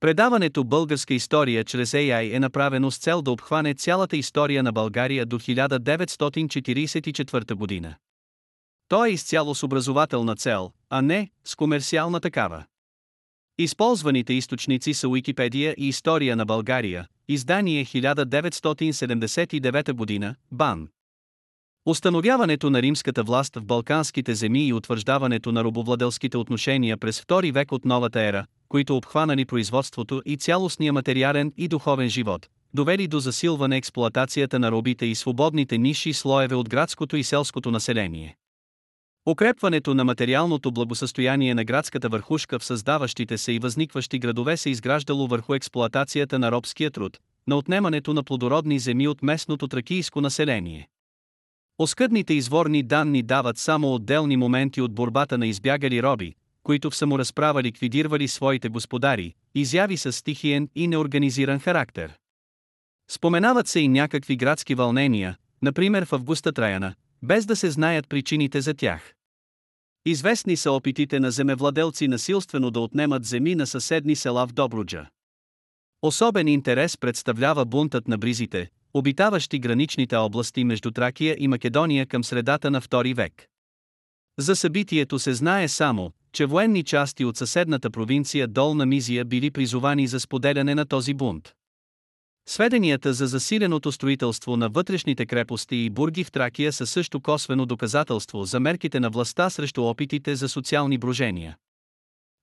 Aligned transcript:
Предаването 0.00 0.64
Българска 0.64 1.14
история 1.14 1.64
чрез 1.64 1.92
AI 1.92 2.36
е 2.36 2.40
направено 2.40 2.90
с 2.90 2.98
цел 2.98 3.22
да 3.22 3.30
обхване 3.30 3.74
цялата 3.74 4.16
история 4.16 4.62
на 4.62 4.72
България 4.72 5.26
до 5.26 5.38
1944 5.38 7.54
година. 7.54 7.94
То 8.88 9.04
е 9.04 9.10
изцяло 9.10 9.54
с 9.54 9.62
образователна 9.62 10.36
цел, 10.36 10.72
а 10.90 11.02
не 11.02 11.30
с 11.44 11.56
комерциална 11.56 12.20
такава. 12.20 12.64
Използваните 13.58 14.32
източници 14.32 14.94
са 14.94 15.08
Уикипедия 15.08 15.74
и 15.78 15.88
История 15.88 16.36
на 16.36 16.44
България, 16.44 17.06
издание 17.28 17.84
1979 17.84 19.92
година, 19.92 20.34
БАН. 20.52 20.88
Установяването 21.86 22.70
на 22.70 22.82
римската 22.82 23.22
власт 23.22 23.56
в 23.56 23.64
Балканските 23.64 24.34
земи 24.34 24.66
и 24.66 24.72
утвърждаването 24.72 25.52
на 25.52 25.64
робовладелските 25.64 26.36
отношения 26.36 26.96
през 26.96 27.20
втори 27.20 27.52
век 27.52 27.72
от 27.72 27.84
новата 27.84 28.20
ера, 28.20 28.46
които 28.68 28.96
обхванали 28.96 29.44
производството 29.44 30.22
и 30.26 30.36
цялостния 30.36 30.92
материален 30.92 31.52
и 31.56 31.68
духовен 31.68 32.08
живот, 32.08 32.48
довели 32.74 33.06
до 33.06 33.20
засилване 33.20 33.76
експлоатацията 33.76 34.58
на 34.58 34.70
робите 34.70 35.06
и 35.06 35.14
свободните 35.14 35.78
ниши 35.78 36.12
слоеве 36.12 36.54
от 36.54 36.68
градското 36.68 37.16
и 37.16 37.22
селското 37.22 37.70
население. 37.70 38.36
Укрепването 39.28 39.94
на 39.94 40.04
материалното 40.04 40.72
благосъстояние 40.72 41.54
на 41.54 41.64
градската 41.64 42.08
върхушка 42.08 42.58
в 42.58 42.64
създаващите 42.64 43.38
се 43.38 43.52
и 43.52 43.58
възникващи 43.58 44.18
градове 44.18 44.56
се 44.56 44.70
изграждало 44.70 45.26
върху 45.26 45.54
експлоатацията 45.54 46.38
на 46.38 46.52
робския 46.52 46.90
труд, 46.90 47.18
на 47.46 47.56
отнемането 47.56 48.14
на 48.14 48.22
плодородни 48.22 48.78
земи 48.78 49.08
от 49.08 49.22
местното 49.22 49.68
тракийско 49.68 50.20
население. 50.20 50.88
Оскъдните 51.78 52.34
изворни 52.34 52.82
данни 52.82 53.22
дават 53.22 53.58
само 53.58 53.94
отделни 53.94 54.36
моменти 54.36 54.80
от 54.80 54.94
борбата 54.94 55.38
на 55.38 55.46
избягали 55.46 56.02
роби, 56.02 56.34
които 56.66 56.90
в 56.90 56.96
саморазправа 56.96 57.62
ликвидирали 57.62 58.28
своите 58.28 58.68
господари, 58.68 59.34
изяви 59.54 59.96
с 59.96 60.12
стихиен 60.12 60.68
и 60.74 60.88
неорганизиран 60.88 61.58
характер. 61.58 62.12
Споменават 63.10 63.68
се 63.68 63.80
и 63.80 63.88
някакви 63.88 64.36
градски 64.36 64.74
вълнения, 64.74 65.36
например 65.62 66.04
в 66.04 66.12
Августа 66.12 66.52
Траяна, 66.52 66.94
без 67.22 67.46
да 67.46 67.56
се 67.56 67.70
знаят 67.70 68.08
причините 68.08 68.60
за 68.60 68.74
тях. 68.74 69.14
Известни 70.06 70.56
са 70.56 70.72
опитите 70.72 71.20
на 71.20 71.30
земевладелци 71.30 72.08
насилствено 72.08 72.70
да 72.70 72.80
отнемат 72.80 73.24
земи 73.24 73.54
на 73.54 73.66
съседни 73.66 74.16
села 74.16 74.46
в 74.46 74.52
Добруджа. 74.52 75.06
Особен 76.02 76.48
интерес 76.48 76.98
представлява 76.98 77.64
бунтът 77.64 78.08
на 78.08 78.18
бризите, 78.18 78.68
обитаващи 78.94 79.58
граничните 79.58 80.16
области 80.16 80.64
между 80.64 80.90
Тракия 80.90 81.36
и 81.38 81.48
Македония 81.48 82.06
към 82.06 82.24
средата 82.24 82.70
на 82.70 82.80
II 82.80 83.14
век. 83.14 83.46
За 84.38 84.56
събитието 84.56 85.18
се 85.18 85.34
знае 85.34 85.68
само, 85.68 86.12
че 86.36 86.46
военни 86.46 86.84
части 86.84 87.24
от 87.24 87.36
съседната 87.36 87.90
провинция 87.90 88.48
Долна 88.48 88.86
Мизия 88.86 89.24
били 89.24 89.50
призовани 89.50 90.06
за 90.06 90.20
споделяне 90.20 90.74
на 90.74 90.86
този 90.86 91.14
бунт. 91.14 91.52
Сведенията 92.48 93.12
за 93.12 93.26
засиленото 93.26 93.92
строителство 93.92 94.56
на 94.56 94.68
вътрешните 94.68 95.26
крепости 95.26 95.76
и 95.76 95.90
бурги 95.90 96.24
в 96.24 96.32
Тракия 96.32 96.72
са 96.72 96.86
също 96.86 97.20
косвено 97.20 97.66
доказателство 97.66 98.44
за 98.44 98.60
мерките 98.60 99.00
на 99.00 99.10
властта 99.10 99.50
срещу 99.50 99.82
опитите 99.82 100.36
за 100.36 100.48
социални 100.48 100.98
брожения. 100.98 101.56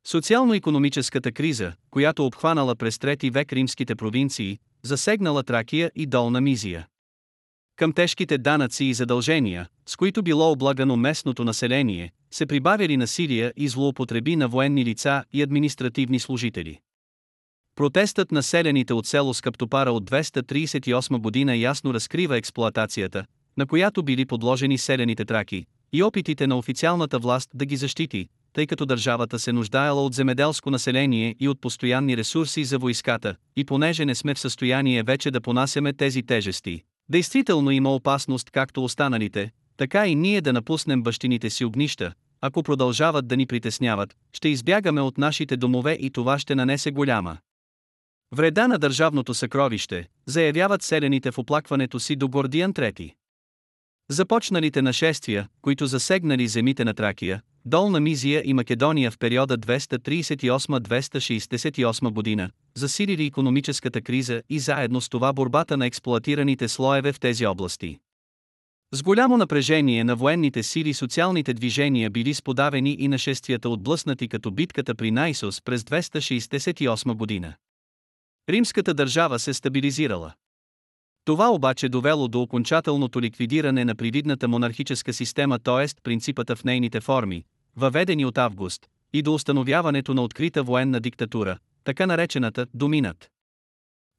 Социално-економическата 0.08 1.32
криза, 1.32 1.74
която 1.92 2.26
обхванала 2.26 2.76
през 2.76 3.00
трети 3.00 3.30
век 3.30 3.54
римските 3.54 3.96
провинции, 3.96 4.60
засегнала 4.84 5.44
Тракия 5.44 5.92
и 5.96 6.06
Долна 6.06 6.42
Мизия. 6.42 6.88
Към 7.76 7.94
тежките 7.94 8.38
данъци 8.38 8.86
и 8.86 8.94
задължения, 8.94 9.68
с 9.86 9.96
които 9.96 10.24
било 10.24 10.52
облагано 10.52 10.98
местното 10.98 11.44
население, 11.44 12.12
се 12.34 12.46
прибавили 12.46 12.98
насилие 12.98 13.54
и 13.58 13.68
злоупотреби 13.68 14.36
на 14.36 14.48
военни 14.48 14.86
лица 14.86 15.24
и 15.34 15.42
административни 15.42 16.20
служители. 16.20 16.80
Протестът 17.76 18.32
на 18.32 18.44
селените 18.44 18.94
от 18.94 19.08
село 19.08 19.34
Скъптопара 19.34 19.92
от 19.92 20.12
238 20.12 21.18
година 21.18 21.56
ясно 21.56 21.94
разкрива 21.94 22.38
експлоатацията, 22.38 23.26
на 23.58 23.66
която 23.66 24.04
били 24.04 24.26
подложени 24.26 24.78
селените 24.78 25.26
траки, 25.26 25.66
и 25.94 26.04
опитите 26.04 26.48
на 26.48 26.58
официалната 26.58 27.20
власт 27.20 27.50
да 27.54 27.66
ги 27.66 27.76
защити, 27.76 28.28
тъй 28.54 28.68
като 28.68 28.86
държавата 28.86 29.40
се 29.40 29.52
нуждаела 29.52 30.06
от 30.06 30.14
земеделско 30.14 30.72
население 30.72 31.36
и 31.40 31.50
от 31.50 31.62
постоянни 31.62 32.18
ресурси 32.18 32.64
за 32.64 32.78
войската, 32.78 33.36
и 33.56 33.66
понеже 33.66 34.06
не 34.06 34.16
сме 34.16 34.34
в 34.34 34.40
състояние 34.40 35.04
вече 35.04 35.32
да 35.32 35.42
понасяме 35.42 35.94
тези 35.94 36.24
тежести. 36.24 36.82
Действително 37.10 37.72
има 37.72 37.96
опасност 37.96 38.52
както 38.52 38.84
останалите, 38.84 39.52
така 39.78 40.08
и 40.08 40.16
ние 40.16 40.42
да 40.42 40.54
напуснем 40.54 41.04
бащините 41.04 41.50
си 41.50 41.66
огнища, 41.66 42.14
ако 42.46 42.64
продължават 42.64 43.28
да 43.28 43.38
ни 43.38 43.46
притесняват, 43.46 44.16
ще 44.34 44.50
избягаме 44.50 45.02
от 45.02 45.18
нашите 45.18 45.58
домове 45.58 45.98
и 46.02 46.10
това 46.10 46.40
ще 46.40 46.56
нанесе 46.56 46.92
голяма 46.92 47.38
вреда 48.36 48.68
на 48.68 48.78
държавното 48.78 49.34
съкровище, 49.34 50.08
заявяват 50.26 50.82
селените 50.82 51.32
в 51.32 51.38
оплакването 51.38 52.00
си 52.00 52.16
до 52.16 52.30
Гордиан 52.30 52.74
III. 52.74 53.14
Започналите 54.10 54.82
нашествия, 54.82 55.48
които 55.62 55.86
засегнали 55.86 56.48
земите 56.48 56.86
на 56.86 56.94
Тракия, 56.94 57.42
Долна 57.66 58.00
Мизия 58.00 58.42
и 58.46 58.54
Македония 58.54 59.12
в 59.12 59.18
периода 59.18 59.58
238-268 59.58 62.10
година, 62.10 62.50
засилили 62.76 63.26
економическата 63.26 64.02
криза 64.02 64.44
и 64.50 64.60
заедно 64.60 65.02
с 65.02 65.10
това 65.10 65.34
борбата 65.34 65.78
на 65.78 65.86
експлоатираните 65.86 66.68
слоеве 66.68 67.14
в 67.14 67.20
тези 67.20 67.46
области. 67.46 68.00
С 68.96 69.04
голямо 69.04 69.38
напрежение 69.38 70.04
на 70.04 70.16
военните 70.16 70.64
сили 70.64 70.94
социалните 70.94 71.54
движения 71.54 72.10
били 72.10 72.34
сподавени 72.34 72.98
и 73.00 73.08
нашествията 73.08 73.70
отблъснати 73.70 74.28
като 74.28 74.52
битката 74.52 74.96
при 74.96 75.12
Найсос 75.12 75.62
през 75.62 75.84
268 75.84 77.14
година. 77.14 77.54
Римската 78.50 78.94
държава 78.94 79.40
се 79.40 79.54
стабилизирала. 79.54 80.34
Това 81.26 81.50
обаче 81.50 81.90
довело 81.90 82.28
до 82.28 82.42
окончателното 82.42 83.22
ликвидиране 83.22 83.86
на 83.86 83.96
привидната 83.96 84.48
монархическа 84.48 85.14
система, 85.14 85.60
т.е. 85.60 86.02
принципата 86.04 86.56
в 86.56 86.64
нейните 86.64 87.02
форми, 87.02 87.44
въведени 87.76 88.26
от 88.26 88.38
Август, 88.38 88.88
и 89.14 89.22
до 89.22 89.34
установяването 89.34 90.14
на 90.14 90.22
открита 90.22 90.64
военна 90.64 91.00
диктатура, 91.00 91.58
така 91.84 92.06
наречената 92.06 92.68
Доминат. 92.74 93.30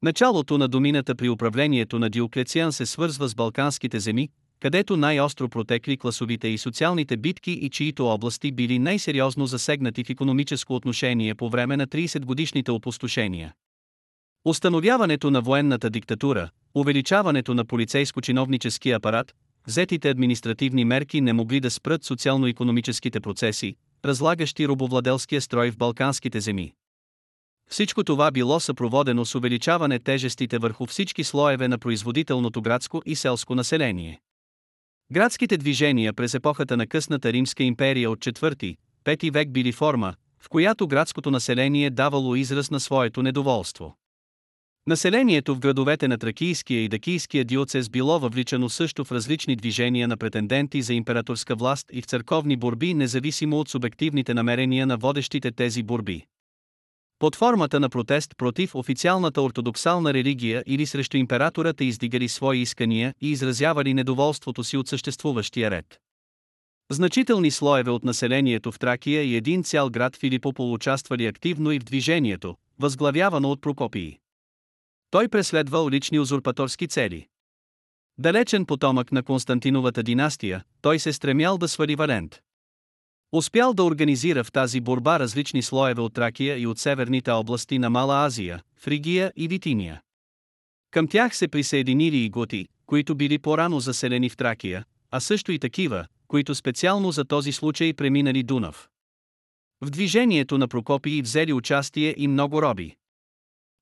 Началото 0.03 0.59
на 0.59 0.69
домината 0.69 1.15
при 1.15 1.29
управлението 1.29 1.99
на 1.99 2.11
Диоклециан 2.11 2.73
се 2.73 2.87
свързва 2.87 3.29
с 3.29 3.35
Балканските 3.35 4.01
земи, 4.01 4.29
където 4.61 4.97
най-остро 4.97 5.49
протекли 5.49 5.97
класовите 5.97 6.49
и 6.49 6.59
социалните 6.59 7.17
битки 7.17 7.53
и 7.53 7.71
чието 7.71 8.07
области 8.07 8.53
били 8.53 8.79
най-сериозно 8.79 9.47
засегнати 9.47 10.05
в 10.05 10.11
економическо 10.11 10.75
отношение 10.75 11.35
по 11.35 11.49
време 11.49 11.77
на 11.77 11.87
30-годишните 11.87 12.71
опустошения. 12.71 13.55
Установяването 14.45 15.31
на 15.31 15.41
военната 15.41 15.91
диктатура, 15.91 16.51
увеличаването 16.75 17.55
на 17.55 17.65
полицейско-чиновническия 17.65 18.97
апарат, 18.97 19.35
взетите 19.67 20.11
административни 20.11 20.85
мерки 20.85 21.21
не 21.21 21.33
могли 21.33 21.61
да 21.61 21.71
спрат 21.71 22.05
социално-економическите 22.05 23.21
процеси, 23.21 23.77
разлагащи 24.05 24.69
робовладелския 24.69 25.41
строй 25.41 25.71
в 25.71 25.77
балканските 25.77 26.41
земи. 26.41 26.73
Всичко 27.71 28.05
това 28.05 28.31
било 28.31 28.61
съпроводено 28.61 29.25
с 29.25 29.35
увеличаване 29.35 29.99
тежестите 29.99 30.59
върху 30.59 30.87
всички 30.87 31.25
слоеве 31.25 31.69
на 31.69 31.79
производителното 31.79 32.63
градско 32.63 33.03
и 33.07 33.17
селско 33.17 33.55
население. 33.55 34.21
Градските 35.13 35.57
движения 35.57 36.13
през 36.13 36.35
епохата 36.35 36.77
на 36.77 36.87
късната 36.87 37.33
Римска 37.33 37.63
империя 37.63 38.11
от 38.11 38.19
4-5 38.19 39.33
век 39.33 39.53
били 39.53 39.73
форма, 39.73 40.15
в 40.41 40.49
която 40.49 40.89
градското 40.89 41.31
население 41.31 41.91
давало 41.91 42.35
израз 42.35 42.71
на 42.71 42.81
своето 42.81 43.23
недоволство. 43.23 43.97
Населението 44.87 45.55
в 45.55 45.59
градовете 45.59 46.09
на 46.09 46.19
Тракийския 46.19 46.81
и 46.81 46.89
Дакийския 46.89 47.45
диоцез 47.45 47.89
било 47.89 48.19
въвличано 48.19 48.69
също 48.69 49.05
в 49.05 49.13
различни 49.13 49.57
движения 49.57 50.09
на 50.09 50.17
претенденти 50.17 50.83
за 50.83 50.95
императорска 50.95 51.55
власт 51.55 51.87
и 51.93 52.03
в 52.03 52.05
църковни 52.05 52.57
борби 52.57 52.95
независимо 52.95 53.61
от 53.61 53.69
субективните 53.69 54.35
намерения 54.35 54.87
на 54.87 54.97
водещите 54.97 55.53
тези 55.53 55.83
борби. 55.83 56.25
Под 57.25 57.37
формата 57.37 57.81
на 57.81 57.89
протест 57.89 58.37
против 58.37 58.75
официалната 58.75 59.43
ортодоксална 59.43 60.15
религия 60.15 60.65
или 60.67 60.87
срещу 60.87 61.17
императората 61.17 61.85
издигали 61.85 62.29
свои 62.29 62.59
искания 62.59 63.15
и 63.21 63.31
изразявали 63.31 63.95
недоволството 63.95 64.65
си 64.65 64.77
от 64.77 64.89
съществуващия 64.89 65.71
ред. 65.71 66.01
Значителни 66.91 67.51
слоеве 67.51 67.91
от 67.91 68.05
населението 68.05 68.73
в 68.73 68.79
Тракия 68.79 69.23
и 69.23 69.37
един 69.37 69.63
цял 69.63 69.91
град 69.91 70.17
Филипопол 70.17 70.73
участвали 70.73 71.27
активно 71.27 71.73
и 71.73 71.79
в 71.79 71.85
движението, 71.85 72.57
възглавявано 72.79 73.51
от 73.51 73.61
Прокопии. 73.63 74.19
Той 75.11 75.29
преследвал 75.29 75.91
лични 75.91 76.19
узурпаторски 76.19 76.89
цели. 76.89 77.27
Далечен 78.19 78.67
потомък 78.67 79.13
на 79.13 79.23
Константиновата 79.23 80.03
династия, 80.03 80.65
той 80.81 80.99
се 80.99 81.13
стремял 81.13 81.59
да 81.59 81.69
свали 81.69 81.97
Валент. 81.97 82.41
Успял 83.37 83.75
да 83.75 83.85
организира 83.85 84.45
в 84.45 84.53
тази 84.53 84.81
борба 84.81 85.19
различни 85.19 85.63
слоеве 85.63 86.01
от 86.01 86.15
Тракия 86.15 86.59
и 86.59 86.67
от 86.67 86.79
северните 86.79 87.31
области 87.31 87.79
на 87.79 87.91
Мала 87.91 88.27
Азия, 88.27 88.63
Фригия 88.77 89.33
и 89.37 89.49
Витиния. 89.49 90.01
Към 90.91 91.09
тях 91.09 91.37
се 91.37 91.49
присъединили 91.49 92.17
и 92.17 92.31
готи, 92.31 92.69
които 92.87 93.15
били 93.15 93.39
по-рано 93.39 93.81
заселени 93.81 94.29
в 94.29 94.37
Тракия, 94.37 94.85
а 95.11 95.21
също 95.21 95.53
и 95.53 95.59
такива, 95.59 96.07
които 96.29 96.55
специално 96.55 97.13
за 97.13 97.25
този 97.25 97.53
случай 97.53 97.93
преминали 97.93 98.43
Дунав. 98.43 98.89
В 99.81 99.91
движението 99.91 100.59
на 100.59 100.69
Прокопии 100.69 101.23
взели 101.23 101.53
участие 101.53 102.15
и 102.19 102.29
много 102.29 102.63
роби. 102.63 102.97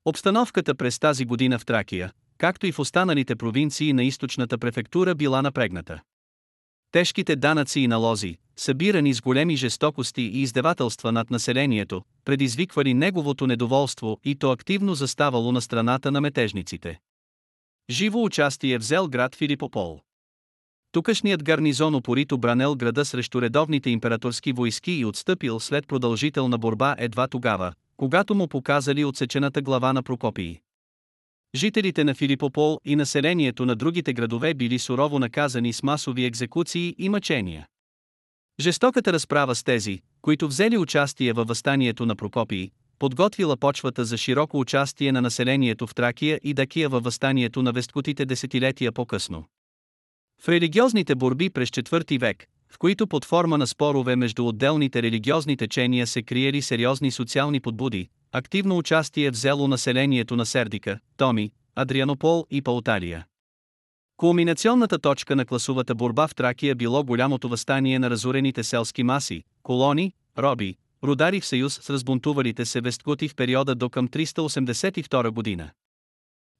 Обстановката 0.04 0.74
през 0.74 0.98
тази 0.98 1.24
година 1.24 1.58
в 1.58 1.66
Тракия, 1.66 2.12
както 2.38 2.66
и 2.66 2.72
в 2.72 2.78
останалите 2.78 3.36
провинции 3.36 3.92
на 3.92 4.04
източната 4.04 4.58
префектура 4.58 5.14
била 5.14 5.42
напрегната. 5.42 6.00
Тежките 6.92 7.36
данъци 7.36 7.80
и 7.80 7.88
налози, 7.88 8.36
събирани 8.56 9.14
с 9.14 9.20
големи 9.20 9.56
жестокости 9.56 10.22
и 10.22 10.42
издевателства 10.42 11.12
над 11.12 11.30
населението, 11.30 12.02
предизвиквали 12.24 12.94
неговото 12.94 13.46
недоволство 13.46 14.20
и 14.24 14.34
то 14.34 14.50
активно 14.50 14.94
заставало 14.94 15.52
на 15.52 15.60
страната 15.60 16.10
на 16.10 16.20
метежниците. 16.20 17.00
Живо 17.90 18.24
участие 18.24 18.78
взел 18.78 19.08
град 19.08 19.34
Филипопол. 19.34 20.00
Тукашният 20.92 21.44
гарнизон 21.44 21.94
опорито 21.94 22.38
бранел 22.38 22.74
града 22.74 23.04
срещу 23.04 23.42
редовните 23.42 23.90
императорски 23.90 24.52
войски 24.52 24.92
и 24.92 25.04
отстъпил 25.04 25.60
след 25.60 25.86
продължителна 25.86 26.58
борба 26.58 26.96
едва 26.98 27.28
тогава, 27.28 27.72
когато 27.96 28.34
му 28.34 28.48
показали 28.48 29.04
отсечената 29.04 29.62
глава 29.62 29.92
на 29.92 30.02
Прокопии. 30.02 30.60
Жителите 31.54 32.04
на 32.04 32.14
Филипопол 32.14 32.78
и 32.84 32.96
населението 32.96 33.66
на 33.66 33.76
другите 33.76 34.12
градове 34.12 34.54
били 34.54 34.78
сурово 34.78 35.18
наказани 35.18 35.72
с 35.72 35.82
масови 35.82 36.24
екзекуции 36.24 36.94
и 36.98 37.08
мъчения. 37.08 37.66
Жестоката 38.60 39.12
разправа 39.12 39.54
с 39.54 39.64
тези, 39.64 40.00
които 40.22 40.48
взели 40.48 40.78
участие 40.78 41.32
във 41.32 41.48
възстанието 41.48 42.06
на 42.06 42.16
Прокопии, 42.16 42.70
подготвила 42.98 43.56
почвата 43.56 44.04
за 44.04 44.16
широко 44.16 44.60
участие 44.60 45.12
на 45.12 45.20
населението 45.20 45.86
в 45.86 45.94
Тракия 45.94 46.40
и 46.44 46.54
Дакия 46.54 46.88
във 46.88 47.04
възстанието 47.04 47.62
на 47.62 47.72
весткотите 47.72 48.24
десетилетия 48.24 48.92
по-късно. 48.92 49.44
В 50.42 50.48
религиозните 50.48 51.14
борби 51.14 51.50
през 51.50 51.70
IV 51.70 52.20
век, 52.20 52.46
в 52.72 52.78
които 52.78 53.06
под 53.06 53.24
форма 53.24 53.58
на 53.58 53.66
спорове 53.66 54.16
между 54.16 54.46
отделните 54.46 55.02
религиозни 55.02 55.56
течения 55.56 56.06
се 56.06 56.22
криели 56.22 56.62
сериозни 56.62 57.10
социални 57.10 57.60
подбуди, 57.60 58.08
активно 58.32 58.78
участие 58.78 59.30
взело 59.30 59.68
населението 59.68 60.36
на 60.36 60.46
Сердика, 60.46 60.98
Томи, 61.16 61.52
Адрианопол 61.76 62.46
и 62.50 62.62
Пауталия. 62.62 63.26
Кулминационната 64.16 64.98
точка 64.98 65.36
на 65.36 65.44
класовата 65.44 65.94
борба 65.94 66.28
в 66.28 66.34
Тракия 66.34 66.74
било 66.74 67.04
голямото 67.04 67.48
възстание 67.48 67.98
на 67.98 68.10
разорените 68.10 68.64
селски 68.64 69.02
маси, 69.02 69.44
колони, 69.62 70.12
роби, 70.38 70.76
рудари 71.04 71.40
в 71.40 71.46
съюз 71.46 71.80
с 71.82 71.90
разбунтувалите 71.90 72.66
се 72.66 72.80
весткоти 72.80 73.28
в 73.28 73.34
периода 73.34 73.74
до 73.74 73.90
към 73.90 74.08
382 74.08 75.30
година. 75.30 75.70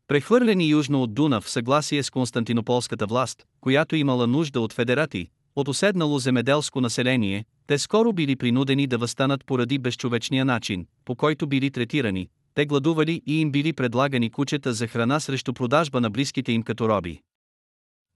Прехвърлени 0.09 0.69
южно 0.69 1.03
от 1.03 1.15
Дуна 1.15 1.41
в 1.41 1.51
съгласие 1.51 2.03
с 2.03 2.11
Константинополската 2.11 3.07
власт, 3.07 3.45
която 3.61 3.97
имала 3.97 4.27
нужда 4.27 4.61
от 4.61 4.73
федерати, 4.73 5.29
от 5.57 5.69
оседнало 5.69 6.19
земеделско 6.19 6.81
население, 6.81 7.45
те 7.67 7.79
скоро 7.79 8.13
били 8.13 8.37
принудени 8.37 8.87
да 8.87 8.99
възстанат 8.99 9.45
поради 9.47 9.79
безчовечния 9.79 10.45
начин, 10.45 10.87
по 11.05 11.17
който 11.17 11.47
били 11.47 11.71
третирани, 11.71 12.29
те 12.55 12.67
гладували 12.67 13.23
и 13.27 13.41
им 13.41 13.53
били 13.53 13.73
предлагани 13.73 14.31
кучета 14.31 14.73
за 14.73 14.87
храна 14.87 15.21
срещу 15.21 15.53
продажба 15.53 16.01
на 16.01 16.11
близките 16.11 16.53
им 16.53 16.63
като 16.63 16.89
роби. 16.89 17.21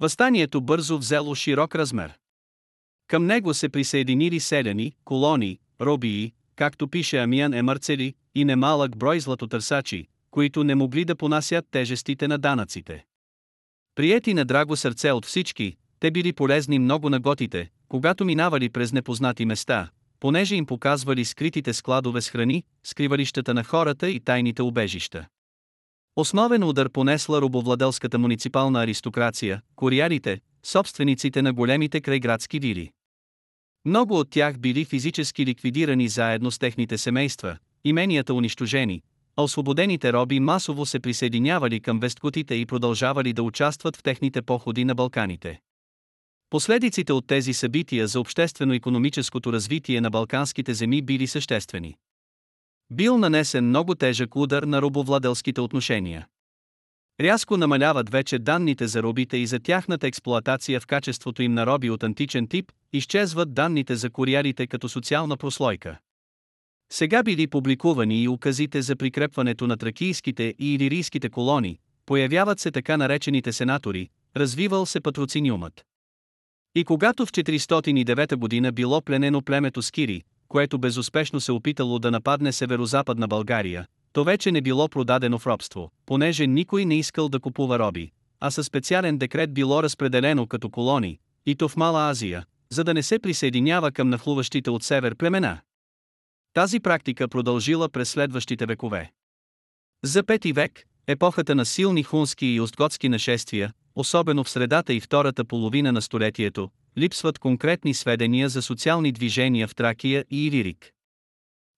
Възстанието 0.01 0.61
бързо 0.61 0.99
взело 0.99 1.35
широк 1.35 1.75
размер. 1.75 2.13
Към 3.07 3.27
него 3.27 3.55
се 3.55 3.69
присъединили 3.69 4.41
селяни, 4.41 4.93
колони, 5.05 5.59
робии, 5.81 6.33
както 6.57 6.89
пише 6.89 7.19
Амиян 7.19 7.55
Емарцели, 7.55 8.15
и 8.35 8.45
немалък 8.45 8.97
брой 8.97 9.21
златотърсачи, 9.21 10.07
които 10.31 10.65
не 10.65 10.75
могли 10.75 11.05
да 11.05 11.17
понасят 11.17 11.67
тежестите 11.71 12.29
на 12.29 12.39
данъците. 12.39 13.05
Приети 13.95 14.35
на 14.35 14.45
драго 14.45 14.77
сърце 14.77 15.13
от 15.13 15.27
всички, 15.27 15.77
те 16.01 16.11
били 16.11 16.33
полезни 16.33 16.79
много 16.79 17.11
на 17.11 17.21
готите, 17.21 17.71
когато 17.89 18.25
минавали 18.25 18.69
през 18.69 18.93
непознати 18.93 19.45
места, 19.45 19.91
понеже 20.21 20.57
им 20.57 20.67
показвали 20.67 21.25
скритите 21.25 21.73
складове 21.73 22.21
с 22.21 22.31
храни, 22.31 22.65
скривалищата 22.85 23.55
на 23.55 23.65
хората 23.65 24.11
и 24.11 24.21
тайните 24.21 24.63
убежища. 24.63 25.27
Основен 26.17 26.65
удар 26.65 26.91
понесла 26.91 27.41
робовладелската 27.41 28.19
муниципална 28.19 28.83
аристокрация, 28.83 29.63
кориарите, 29.77 30.41
собствениците 30.63 31.43
на 31.43 31.53
големите 31.53 32.01
крайградски 32.01 32.59
вили. 32.59 32.91
Много 33.85 34.19
от 34.19 34.31
тях 34.31 34.59
били 34.59 34.85
физически 34.85 35.47
ликвидирани 35.47 36.09
заедно 36.09 36.51
с 36.51 36.59
техните 36.59 36.99
семейства, 36.99 37.57
именията 37.85 38.35
унищожени, 38.35 39.03
а 39.37 39.43
освободените 39.43 40.13
роби 40.13 40.41
масово 40.41 40.87
се 40.87 41.01
присъединявали 41.01 41.81
към 41.81 42.01
весткотите 42.01 42.55
и 42.55 42.67
продължавали 42.67 43.33
да 43.33 43.43
участват 43.43 43.97
в 43.97 44.03
техните 44.03 44.43
походи 44.43 44.85
на 44.85 44.95
Балканите. 44.95 45.61
Последиците 46.51 47.13
от 47.13 47.27
тези 47.27 47.53
събития 47.53 48.07
за 48.07 48.21
обществено-економическото 48.21 49.53
развитие 49.53 50.01
на 50.01 50.11
балканските 50.11 50.75
земи 50.75 51.03
били 51.03 51.27
съществени. 51.27 51.97
Бил 52.91 53.19
нанесен 53.19 53.69
много 53.69 53.95
тежък 53.95 54.37
удар 54.37 54.63
на 54.63 54.83
робовладелските 54.83 55.61
отношения. 55.61 56.27
Рязко 57.21 57.57
намаляват 57.57 58.11
вече 58.11 58.39
данните 58.39 58.87
за 58.87 59.03
робите 59.03 59.37
и 59.37 59.47
за 59.47 59.61
тяхната 59.61 60.07
експлоатация 60.07 60.81
в 60.81 60.87
качеството 60.87 61.43
им 61.43 61.55
на 61.55 61.67
роби 61.67 61.91
от 61.91 62.03
античен 62.03 62.49
тип, 62.49 62.73
изчезват 62.93 63.55
данните 63.55 63.97
за 63.97 64.11
куриарите 64.11 64.67
като 64.67 64.89
социална 64.89 65.37
прослойка. 65.37 65.99
Сега 66.93 67.23
били 67.23 67.47
публикувани 67.47 68.23
и 68.23 68.29
указите 68.29 68.83
за 68.83 68.97
прикрепването 68.97 69.67
на 69.67 69.77
тракийските 69.77 70.55
и 70.59 70.75
илирийските 70.75 71.31
колони, 71.31 71.79
появяват 72.07 72.61
се 72.61 72.71
така 72.71 72.97
наречените 72.97 73.53
сенатори, 73.53 74.09
развивал 74.37 74.87
се 74.87 75.01
патроциниумът. 75.01 75.85
И 76.77 76.85
когато 76.85 77.27
в 77.27 77.33
409 77.33 78.37
година 78.37 78.73
било 78.73 79.01
пленено 79.01 79.43
племето 79.43 79.83
Скири, 79.83 80.23
което 80.49 80.79
безуспешно 80.79 81.41
се 81.41 81.53
опитало 81.53 81.99
да 81.99 82.11
нападне 82.11 82.53
северо-западна 82.53 83.29
България, 83.29 83.87
то 84.13 84.25
вече 84.25 84.53
не 84.53 84.61
било 84.61 84.89
продадено 84.89 85.39
в 85.39 85.47
робство, 85.47 85.91
понеже 86.07 86.47
никой 86.47 86.85
не 86.85 86.99
искал 86.99 87.29
да 87.29 87.41
купува 87.41 87.79
роби, 87.79 88.11
а 88.41 88.51
със 88.51 88.67
специален 88.67 89.19
декрет 89.19 89.55
било 89.55 89.83
разпределено 89.83 90.47
като 90.47 90.71
колони, 90.71 91.19
и 91.47 91.55
то 91.55 91.69
в 91.69 91.77
Мала 91.77 92.11
Азия, 92.11 92.45
за 92.71 92.85
да 92.85 92.95
не 92.95 93.03
се 93.03 93.19
присъединява 93.19 93.93
към 93.93 94.09
нахлуващите 94.09 94.71
от 94.71 94.83
север 94.83 95.15
племена. 95.15 95.59
Тази 96.53 96.81
практика 96.81 97.29
продължила 97.29 97.89
през 97.89 98.11
следващите 98.11 98.67
векове. 98.67 99.13
За 100.05 100.23
пети 100.23 100.53
век, 100.53 100.85
епохата 101.07 101.55
на 101.55 101.65
силни 101.65 102.03
хунски 102.03 102.47
и 102.47 102.61
остготски 102.61 103.09
нашествия, 103.09 103.73
особено 103.97 104.45
в 104.45 104.51
средата 104.51 104.95
и 104.95 105.01
втората 105.01 105.45
половина 105.45 105.93
на 105.93 106.03
столетието, 106.03 106.71
липсват 106.99 107.39
конкретни 107.39 107.95
сведения 107.95 108.49
за 108.49 108.63
социални 108.63 109.13
движения 109.13 109.69
в 109.69 109.75
Тракия 109.75 110.25
и 110.31 110.47
Иририк. 110.47 110.93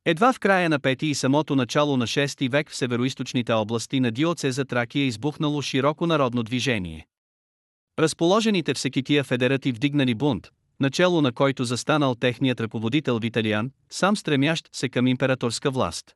Едва 0.04 0.32
в 0.32 0.38
края 0.38 0.68
на 0.68 0.80
пети 0.80 1.06
и 1.06 1.14
самото 1.14 1.56
начало 1.56 1.96
на 1.96 2.06
6 2.06 2.50
век 2.50 2.70
в 2.70 2.76
североизточните 2.76 3.52
области 3.52 4.00
на 4.00 4.10
Диоцеза 4.10 4.64
Тракия 4.64 5.06
избухнало 5.06 5.62
широко 5.62 6.06
народно 6.06 6.42
движение. 6.42 7.06
Разположените 7.98 8.74
в 8.74 8.78
Секития 8.78 9.24
федерати 9.24 9.72
вдигнали 9.72 10.14
бунт, 10.14 10.48
начало 10.80 11.20
на 11.20 11.32
който 11.32 11.64
застанал 11.64 12.14
техният 12.14 12.60
ръководител 12.60 13.18
Виталиан, 13.18 13.70
сам 13.90 14.16
стремящ 14.16 14.68
се 14.72 14.88
към 14.88 15.06
императорска 15.06 15.70
власт. 15.70 16.14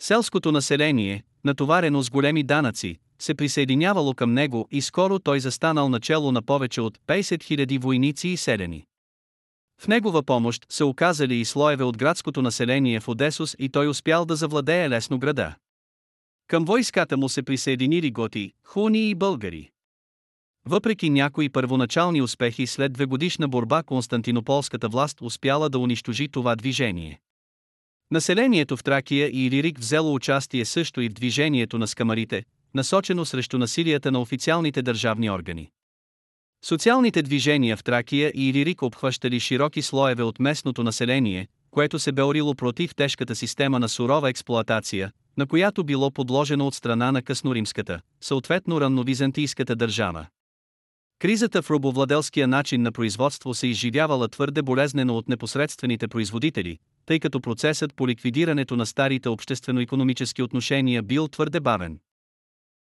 Селското 0.00 0.52
население, 0.52 1.24
натоварено 1.44 2.02
с 2.02 2.10
големи 2.10 2.42
данъци, 2.42 2.98
се 3.22 3.34
присъединявало 3.34 4.14
към 4.14 4.32
него 4.32 4.68
и 4.70 4.82
скоро 4.82 5.18
той 5.18 5.40
застанал 5.40 5.88
начало 5.88 6.32
на 6.32 6.42
повече 6.42 6.80
от 6.80 6.98
50 6.98 7.66
000 7.66 7.78
войници 7.78 8.28
и 8.28 8.36
селени. 8.36 8.84
В 9.80 9.88
негова 9.88 10.22
помощ 10.22 10.66
се 10.68 10.84
оказали 10.84 11.34
и 11.34 11.44
слоеве 11.44 11.84
от 11.84 11.96
градското 11.96 12.42
население 12.42 13.00
в 13.00 13.08
Одесус 13.08 13.56
и 13.58 13.68
той 13.68 13.88
успял 13.88 14.24
да 14.24 14.36
завладее 14.36 14.90
лесно 14.90 15.18
града. 15.18 15.54
Към 16.46 16.64
войската 16.64 17.16
му 17.16 17.28
се 17.28 17.42
присъединили 17.42 18.10
готи, 18.10 18.52
хуни 18.66 19.10
и 19.10 19.14
българи. 19.14 19.70
Въпреки 20.66 21.10
някои 21.10 21.48
първоначални 21.48 22.22
успехи 22.22 22.66
след 22.66 22.92
двегодишна 22.92 23.48
борба 23.48 23.82
Константинополската 23.82 24.88
власт 24.88 25.20
успяла 25.20 25.70
да 25.70 25.78
унищожи 25.78 26.28
това 26.28 26.56
движение. 26.56 27.20
Населението 28.10 28.76
в 28.76 28.84
Тракия 28.84 29.28
и 29.28 29.46
Илирик 29.46 29.78
взело 29.78 30.14
участие 30.14 30.64
също 30.64 31.00
и 31.00 31.08
в 31.08 31.12
движението 31.12 31.78
на 31.78 31.88
скамарите, 31.88 32.44
насочено 32.74 33.24
срещу 33.24 33.58
насилията 33.58 34.10
на 34.10 34.20
официалните 34.20 34.82
държавни 34.82 35.30
органи. 35.30 35.70
Социалните 36.64 37.22
движения 37.22 37.76
в 37.76 37.84
Тракия 37.84 38.32
и 38.34 38.48
Илирик 38.48 38.82
обхващали 38.82 39.40
широки 39.40 39.82
слоеве 39.82 40.22
от 40.22 40.40
местното 40.40 40.82
население, 40.82 41.48
което 41.70 41.98
се 41.98 42.12
беорило 42.12 42.54
против 42.54 42.94
тежката 42.94 43.34
система 43.34 43.78
на 43.78 43.88
сурова 43.88 44.30
експлоатация, 44.30 45.12
на 45.36 45.46
която 45.46 45.84
било 45.84 46.10
подложено 46.10 46.66
от 46.66 46.74
страна 46.74 47.12
на 47.12 47.22
късноримската, 47.22 48.00
съответно 48.20 48.80
ранновизантийската 48.80 49.76
държава. 49.76 50.26
Кризата 51.18 51.62
в 51.62 51.70
робовладелския 51.70 52.48
начин 52.48 52.82
на 52.82 52.92
производство 52.92 53.54
се 53.54 53.66
изживявала 53.66 54.28
твърде 54.28 54.62
болезнено 54.62 55.16
от 55.16 55.28
непосредствените 55.28 56.08
производители, 56.08 56.78
тъй 57.06 57.20
като 57.20 57.40
процесът 57.40 57.94
по 57.96 58.08
ликвидирането 58.08 58.76
на 58.76 58.86
старите 58.86 59.28
обществено-економически 59.28 60.42
отношения 60.42 61.02
бил 61.02 61.28
твърде 61.28 61.60
бавен. 61.60 61.98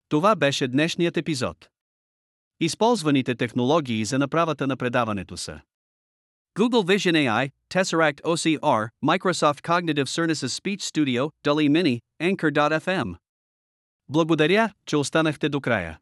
Това 0.09 0.35
беше 0.35 0.67
днешният 0.67 1.17
епизод. 1.17 1.69
Използваните 2.59 3.35
технологии 3.35 4.05
за 4.05 4.19
направата 4.19 4.67
на 4.67 4.77
предаването 4.77 5.37
са 5.37 5.61
Google 6.59 6.85
Vision 6.85 7.15
AI, 7.15 7.51
Tesseract 7.69 8.21
OCR, 8.21 8.89
Microsoft 9.05 9.61
Cognitive 9.61 10.07
Services 10.07 10.61
Speech 10.61 10.81
Studio, 10.81 11.29
Dolly 11.45 11.69
Mini, 11.69 11.99
Anchor.fm. 12.21 13.15
Благодаря, 14.09 14.73
че 14.85 14.97
останахте 14.97 15.49
до 15.49 15.61
края. 15.61 15.99